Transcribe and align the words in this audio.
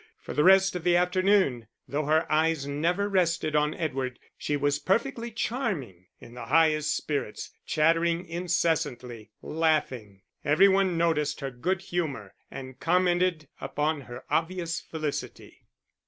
For 0.17 0.33
the 0.33 0.43
rest 0.43 0.75
of 0.75 0.83
the 0.83 0.95
afternoon, 0.95 1.67
though 1.87 2.05
her 2.05 2.25
eyes 2.31 2.65
never 2.65 3.07
rested 3.07 3.55
on 3.55 3.75
Edward, 3.75 4.17
she 4.35 4.57
was 4.57 4.79
perfectly 4.79 5.29
charming 5.29 6.07
in 6.19 6.33
the 6.33 6.45
highest 6.47 6.97
spirits, 6.97 7.51
chattering 7.67 8.25
incessantly, 8.25 9.29
laughing; 9.43 10.23
every 10.43 10.67
one 10.67 10.97
noticed 10.97 11.41
her 11.41 11.51
good 11.51 11.81
humour 11.81 12.33
and 12.49 12.79
commented 12.79 13.47
upon 13.59 14.01
her 14.01 14.23
obvious 14.31 14.79
felicity. 14.81 15.67